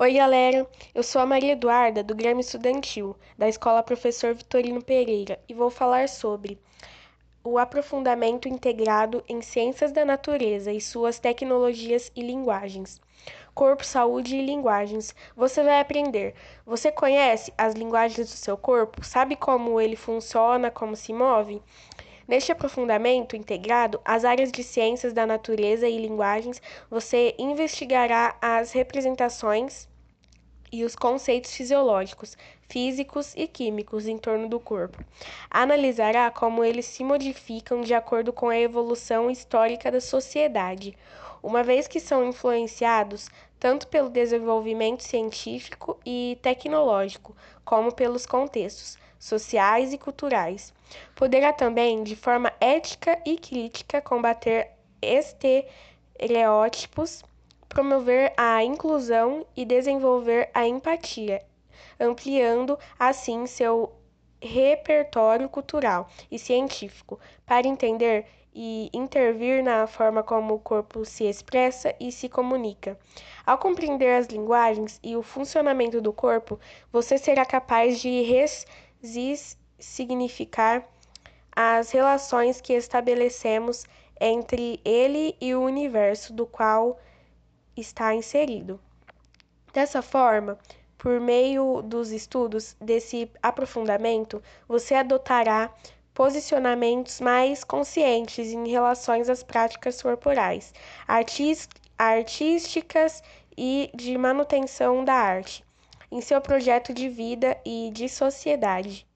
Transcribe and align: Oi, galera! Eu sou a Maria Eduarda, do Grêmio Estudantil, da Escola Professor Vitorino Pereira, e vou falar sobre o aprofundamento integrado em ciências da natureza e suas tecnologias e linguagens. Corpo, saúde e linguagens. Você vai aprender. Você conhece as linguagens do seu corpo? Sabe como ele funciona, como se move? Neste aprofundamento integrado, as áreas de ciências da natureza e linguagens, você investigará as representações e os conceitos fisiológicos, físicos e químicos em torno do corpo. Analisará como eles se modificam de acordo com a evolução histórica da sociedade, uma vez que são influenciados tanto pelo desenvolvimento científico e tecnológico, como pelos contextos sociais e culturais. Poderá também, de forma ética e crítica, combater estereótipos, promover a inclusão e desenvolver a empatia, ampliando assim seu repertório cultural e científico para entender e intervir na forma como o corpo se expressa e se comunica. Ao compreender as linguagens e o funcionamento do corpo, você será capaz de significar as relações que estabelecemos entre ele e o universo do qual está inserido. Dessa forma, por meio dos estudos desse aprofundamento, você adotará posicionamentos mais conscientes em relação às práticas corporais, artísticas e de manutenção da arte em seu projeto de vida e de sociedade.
Oi, 0.00 0.12
galera! 0.12 0.64
Eu 0.94 1.02
sou 1.02 1.20
a 1.20 1.26
Maria 1.26 1.54
Eduarda, 1.54 2.04
do 2.04 2.14
Grêmio 2.14 2.40
Estudantil, 2.40 3.16
da 3.36 3.48
Escola 3.48 3.82
Professor 3.82 4.32
Vitorino 4.32 4.80
Pereira, 4.80 5.40
e 5.48 5.52
vou 5.52 5.70
falar 5.70 6.08
sobre 6.08 6.56
o 7.42 7.58
aprofundamento 7.58 8.46
integrado 8.46 9.24
em 9.28 9.42
ciências 9.42 9.90
da 9.90 10.04
natureza 10.04 10.72
e 10.72 10.80
suas 10.80 11.18
tecnologias 11.18 12.12
e 12.14 12.22
linguagens. 12.22 13.00
Corpo, 13.52 13.84
saúde 13.84 14.36
e 14.36 14.46
linguagens. 14.46 15.12
Você 15.34 15.64
vai 15.64 15.80
aprender. 15.80 16.32
Você 16.64 16.92
conhece 16.92 17.52
as 17.58 17.74
linguagens 17.74 18.30
do 18.30 18.36
seu 18.36 18.56
corpo? 18.56 19.04
Sabe 19.04 19.34
como 19.34 19.80
ele 19.80 19.96
funciona, 19.96 20.70
como 20.70 20.94
se 20.94 21.12
move? 21.12 21.60
Neste 22.28 22.52
aprofundamento 22.52 23.34
integrado, 23.34 23.98
as 24.04 24.22
áreas 24.22 24.52
de 24.52 24.62
ciências 24.62 25.14
da 25.14 25.26
natureza 25.26 25.88
e 25.88 25.96
linguagens, 25.96 26.60
você 26.90 27.34
investigará 27.38 28.36
as 28.38 28.70
representações 28.72 29.88
e 30.70 30.84
os 30.84 30.94
conceitos 30.94 31.54
fisiológicos, 31.54 32.36
físicos 32.68 33.32
e 33.34 33.48
químicos 33.48 34.06
em 34.06 34.18
torno 34.18 34.46
do 34.46 34.60
corpo. 34.60 35.02
Analisará 35.50 36.30
como 36.30 36.62
eles 36.62 36.84
se 36.84 37.02
modificam 37.02 37.80
de 37.80 37.94
acordo 37.94 38.30
com 38.30 38.50
a 38.50 38.58
evolução 38.58 39.30
histórica 39.30 39.90
da 39.90 40.00
sociedade, 40.02 40.94
uma 41.42 41.62
vez 41.62 41.88
que 41.88 41.98
são 41.98 42.28
influenciados 42.28 43.30
tanto 43.58 43.88
pelo 43.88 44.10
desenvolvimento 44.10 45.02
científico 45.02 45.98
e 46.04 46.38
tecnológico, 46.42 47.34
como 47.64 47.90
pelos 47.90 48.26
contextos 48.26 48.98
sociais 49.18 49.92
e 49.92 49.98
culturais. 49.98 50.72
Poderá 51.14 51.52
também, 51.52 52.02
de 52.02 52.16
forma 52.16 52.52
ética 52.60 53.20
e 53.24 53.36
crítica, 53.36 54.00
combater 54.00 54.70
estereótipos, 55.02 57.22
promover 57.68 58.32
a 58.36 58.64
inclusão 58.64 59.46
e 59.56 59.64
desenvolver 59.64 60.50
a 60.54 60.66
empatia, 60.66 61.42
ampliando 62.00 62.78
assim 62.98 63.46
seu 63.46 63.92
repertório 64.40 65.48
cultural 65.48 66.08
e 66.30 66.38
científico 66.38 67.18
para 67.44 67.66
entender 67.66 68.24
e 68.54 68.88
intervir 68.92 69.62
na 69.62 69.86
forma 69.86 70.22
como 70.22 70.54
o 70.54 70.58
corpo 70.58 71.04
se 71.04 71.24
expressa 71.24 71.94
e 72.00 72.10
se 72.10 72.28
comunica. 72.28 72.98
Ao 73.46 73.58
compreender 73.58 74.16
as 74.16 74.26
linguagens 74.26 74.98
e 75.02 75.16
o 75.16 75.22
funcionamento 75.22 76.00
do 76.00 76.12
corpo, 76.12 76.58
você 76.90 77.18
será 77.18 77.44
capaz 77.44 78.00
de 78.00 78.22
significar 79.78 80.88
as 81.54 81.90
relações 81.90 82.60
que 82.60 82.72
estabelecemos 82.72 83.84
entre 84.20 84.80
ele 84.84 85.36
e 85.40 85.54
o 85.54 85.62
universo 85.62 86.32
do 86.32 86.46
qual 86.46 86.98
está 87.76 88.14
inserido. 88.14 88.80
Dessa 89.72 90.02
forma, 90.02 90.58
por 90.96 91.20
meio 91.20 91.82
dos 91.82 92.10
estudos 92.10 92.76
desse 92.80 93.30
aprofundamento, 93.42 94.42
você 94.66 94.94
adotará 94.94 95.72
posicionamentos 96.12 97.20
mais 97.20 97.62
conscientes 97.62 98.52
em 98.52 98.68
relação 98.68 99.20
às 99.20 99.42
práticas 99.44 100.02
corporais, 100.02 100.74
artísticas 101.96 103.22
e 103.56 103.90
de 103.94 104.18
manutenção 104.18 105.04
da 105.04 105.14
arte 105.14 105.67
em 106.10 106.20
seu 106.20 106.40
projeto 106.40 106.92
de 106.92 107.08
vida 107.08 107.58
e 107.64 107.90
de 107.90 108.08
sociedade. 108.08 109.07